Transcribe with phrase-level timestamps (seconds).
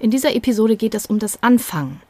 [0.00, 2.00] In dieser Episode geht es um das Anfangen.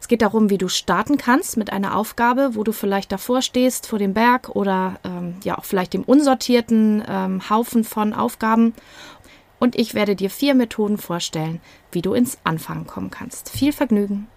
[0.00, 3.88] Es geht darum, wie du starten kannst mit einer Aufgabe, wo du vielleicht davor stehst,
[3.88, 8.72] vor dem Berg oder ähm, ja auch vielleicht dem unsortierten ähm, Haufen von Aufgaben.
[9.58, 11.60] Und ich werde dir vier Methoden vorstellen,
[11.90, 13.50] wie du ins Anfangen kommen kannst.
[13.50, 14.28] Viel Vergnügen!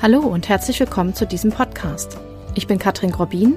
[0.00, 2.18] Hallo und herzlich willkommen zu diesem Podcast.
[2.54, 3.56] Ich bin Katrin Grobin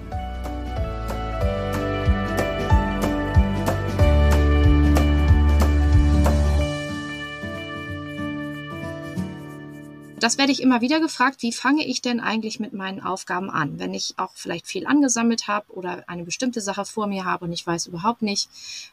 [10.23, 13.79] Das werde ich immer wieder gefragt, wie fange ich denn eigentlich mit meinen Aufgaben an,
[13.79, 17.51] wenn ich auch vielleicht viel angesammelt habe oder eine bestimmte Sache vor mir habe und
[17.51, 18.49] ich weiß überhaupt nicht,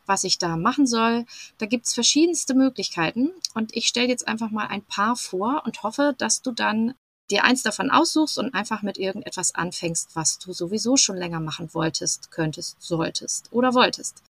[0.07, 1.27] was ich da machen soll.
[1.59, 5.83] Da gibt es verschiedenste Möglichkeiten und ich stelle jetzt einfach mal ein paar vor und
[5.83, 6.95] hoffe, dass du dann
[7.31, 11.69] dir eins davon aussuchst und einfach mit irgendetwas anfängst, was du sowieso schon länger machen
[11.75, 14.23] wolltest, könntest, solltest oder wolltest.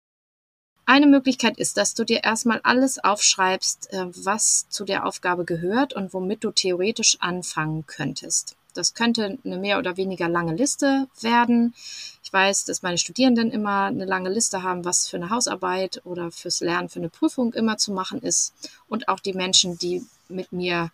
[0.89, 5.91] Eine Möglichkeit ist, dass du dir erstmal alles aufschreibst, äh, was zu der Aufgabe gehört
[5.91, 8.55] und womit du theoretisch anfangen könntest.
[8.73, 11.73] Das könnte eine mehr oder weniger lange Liste werden.
[12.23, 16.31] Ich weiß, dass meine Studierenden immer eine lange Liste haben, was für eine Hausarbeit oder
[16.31, 18.53] fürs Lernen für eine Prüfung immer zu machen ist.
[18.87, 20.89] Und auch die Menschen, die mit mir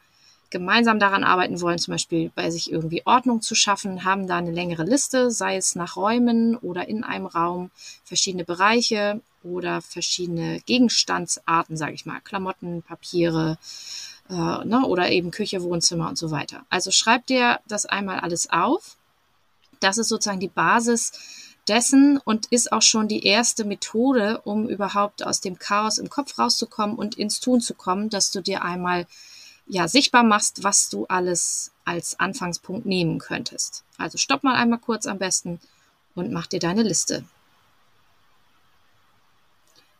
[0.49, 4.51] gemeinsam daran arbeiten wollen, zum Beispiel bei sich irgendwie Ordnung zu schaffen, haben da eine
[4.51, 7.69] längere Liste, sei es nach Räumen oder in einem Raum,
[8.05, 13.57] verschiedene Bereiche oder verschiedene Gegenstandsarten, sage ich mal, Klamotten, Papiere
[14.29, 16.65] äh, ne, oder eben Küche, Wohnzimmer und so weiter.
[16.69, 18.97] Also schreib dir das einmal alles auf.
[19.79, 21.11] Das ist sozusagen die Basis
[21.67, 26.37] dessen und ist auch schon die erste Methode, um überhaupt aus dem Chaos im Kopf
[26.37, 29.07] rauszukommen und ins Tun zu kommen, dass du dir einmal
[29.67, 33.83] ja, sichtbar machst, was du alles als Anfangspunkt nehmen könntest.
[33.97, 35.59] Also stopp mal einmal kurz am besten
[36.15, 37.23] und mach dir deine Liste.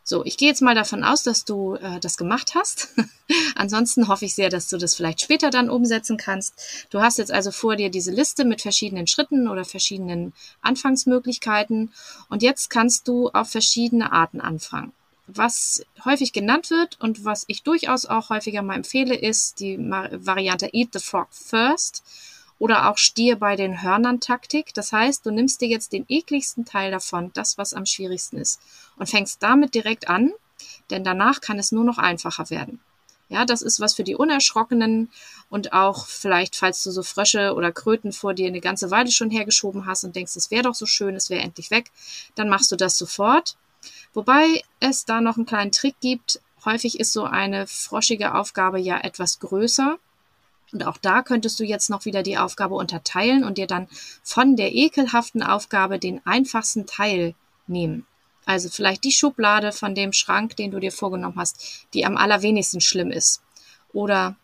[0.06, 2.90] So, ich gehe jetzt mal davon aus, dass du äh, das gemacht hast.
[3.54, 6.86] Ansonsten hoffe ich sehr, dass du das vielleicht später dann umsetzen kannst.
[6.90, 11.90] Du hast jetzt also vor dir diese Liste mit verschiedenen Schritten oder verschiedenen Anfangsmöglichkeiten
[12.28, 14.92] und jetzt kannst du auf verschiedene Arten anfangen.
[15.26, 20.68] Was häufig genannt wird und was ich durchaus auch häufiger mal empfehle, ist die Variante
[20.74, 22.02] Eat the Frog First
[22.64, 24.72] oder auch Stier bei den Hörnern Taktik.
[24.72, 28.58] Das heißt, du nimmst dir jetzt den ekligsten Teil davon, das, was am schwierigsten ist,
[28.96, 30.32] und fängst damit direkt an,
[30.88, 32.80] denn danach kann es nur noch einfacher werden.
[33.28, 35.10] Ja, das ist was für die Unerschrockenen
[35.50, 39.28] und auch vielleicht, falls du so Frösche oder Kröten vor dir eine ganze Weile schon
[39.28, 41.90] hergeschoben hast und denkst, es wäre doch so schön, es wäre endlich weg,
[42.34, 43.58] dann machst du das sofort
[44.14, 46.40] Wobei es da noch einen kleinen Trick gibt.
[46.64, 49.98] Häufig ist so eine froschige Aufgabe ja etwas größer.
[50.72, 53.88] Und auch da könntest du jetzt noch wieder die Aufgabe unterteilen und dir dann
[54.22, 57.34] von der ekelhaften Aufgabe den einfachsten Teil
[57.66, 58.06] nehmen.
[58.46, 62.80] Also vielleicht die Schublade von dem Schrank, den du dir vorgenommen hast, die am allerwenigsten
[62.80, 63.40] schlimm ist.
[63.92, 64.36] Oder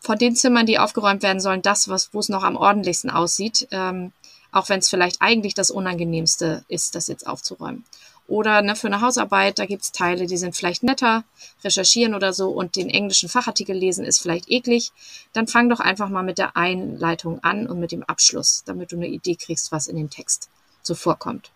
[0.00, 3.68] von den Zimmern, die aufgeräumt werden sollen, das, was, wo es noch am ordentlichsten aussieht,
[3.70, 4.12] ähm,
[4.50, 7.84] auch wenn es vielleicht eigentlich das Unangenehmste ist, das jetzt aufzuräumen.
[8.26, 11.24] Oder ne, für eine Hausarbeit, da gibt's Teile, die sind vielleicht netter,
[11.62, 14.92] recherchieren oder so und den englischen Fachartikel lesen ist vielleicht eklig.
[15.34, 18.96] Dann fang doch einfach mal mit der Einleitung an und mit dem Abschluss, damit du
[18.96, 20.48] eine Idee kriegst, was in dem Text
[20.82, 21.50] so vorkommt.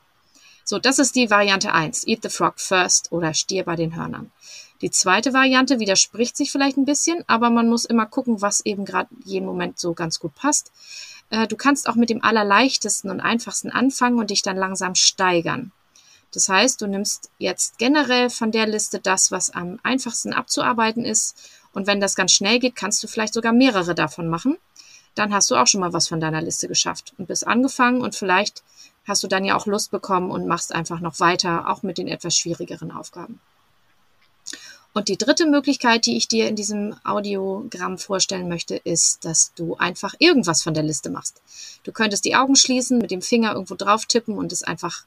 [0.65, 2.07] So, das ist die Variante 1.
[2.07, 4.31] Eat the frog first oder Stier bei den Hörnern.
[4.83, 8.85] Die zweite Variante widerspricht sich vielleicht ein bisschen, aber man muss immer gucken, was eben
[8.85, 10.71] gerade jeden Moment so ganz gut passt.
[11.31, 15.73] Äh, du kannst auch mit dem allerleichtesten und einfachsten anfangen und dich dann langsam steigern.
[16.33, 21.51] Das heißt, du nimmst jetzt generell von der Liste das, was am einfachsten abzuarbeiten ist.
[21.73, 24.59] Und wenn das ganz schnell geht, kannst du vielleicht sogar mehrere davon machen.
[25.15, 28.15] Dann hast du auch schon mal was von deiner Liste geschafft und bist angefangen und
[28.15, 28.63] vielleicht
[29.07, 32.09] hast du dann ja auch Lust bekommen und machst einfach noch weiter, auch mit den
[32.09, 33.41] etwas schwierigeren Aufgaben.
[34.95, 39.77] Und die dritte Möglichkeit, die ich dir in diesem Audiogramm vorstellen möchte, ist, dass du
[39.77, 41.41] einfach irgendwas von der Liste machst.
[41.85, 45.05] Du könntest die Augen schließen, mit dem Finger irgendwo drauf tippen und es einfach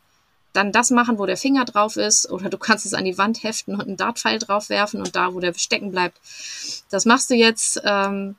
[0.53, 3.43] dann das machen, wo der Finger drauf ist, oder du kannst es an die Wand
[3.43, 6.19] heften und einen Dartpfeil drauf werfen und da, wo der stecken bleibt.
[6.89, 8.35] Das machst du jetzt, ähm,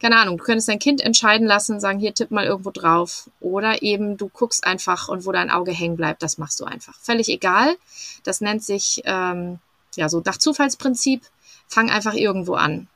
[0.00, 3.28] keine Ahnung, du könntest dein Kind entscheiden lassen, sagen, hier tipp mal irgendwo drauf.
[3.40, 6.94] Oder eben du guckst einfach und wo dein Auge hängen bleibt, das machst du einfach.
[7.00, 7.76] Völlig egal.
[8.22, 9.58] Das nennt sich, ähm,
[9.96, 11.22] ja, so nach Zufallsprinzip,
[11.66, 12.86] fang einfach irgendwo an.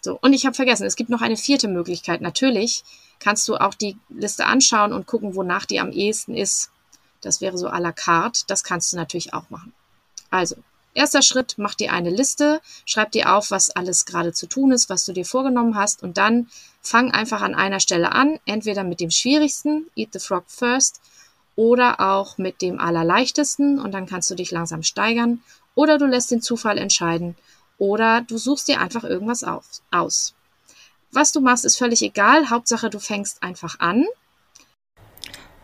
[0.00, 2.20] So, und ich habe vergessen, es gibt noch eine vierte Möglichkeit.
[2.20, 2.82] Natürlich
[3.20, 6.70] kannst du auch die Liste anschauen und gucken, wonach die am ehesten ist
[7.20, 8.42] das wäre so à la carte.
[8.46, 9.72] Das kannst du natürlich auch machen.
[10.30, 10.56] Also,
[10.94, 14.88] Erster Schritt, mach dir eine Liste, schreib dir auf, was alles gerade zu tun ist,
[14.88, 16.48] was du dir vorgenommen hast und dann
[16.82, 21.00] fang einfach an einer Stelle an, entweder mit dem schwierigsten, Eat the Frog First,
[21.54, 25.42] oder auch mit dem allerleichtesten und dann kannst du dich langsam steigern
[25.74, 27.36] oder du lässt den Zufall entscheiden
[27.78, 30.34] oder du suchst dir einfach irgendwas auf, aus.
[31.12, 32.50] Was du machst, ist völlig egal.
[32.50, 34.04] Hauptsache, du fängst einfach an.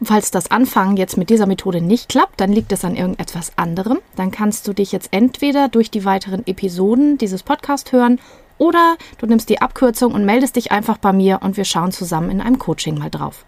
[0.04, 4.00] Falls das Anfangen jetzt mit dieser Methode nicht klappt, dann liegt es an irgendetwas anderem.
[4.16, 8.20] Dann kannst du dich jetzt entweder durch die weiteren Episoden dieses Podcasts hören
[8.58, 12.30] oder du nimmst die Abkürzung und meldest dich einfach bei mir und wir schauen zusammen
[12.30, 13.44] in einem Coaching mal drauf.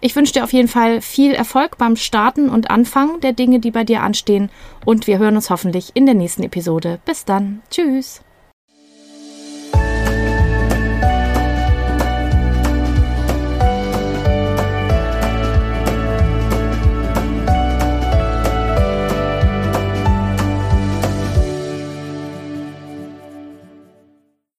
[0.00, 3.70] Ich wünsche dir auf jeden Fall viel Erfolg beim Starten und Anfangen der Dinge, die
[3.70, 4.50] bei dir anstehen
[4.84, 7.00] und wir hören uns hoffentlich in der nächsten Episode.
[7.04, 7.62] Bis dann.
[7.70, 8.22] Tschüss.